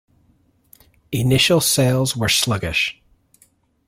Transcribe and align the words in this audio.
Initial 1.11 1.61
sales 1.61 2.17
were 2.17 2.27
sluggish. 2.27 2.99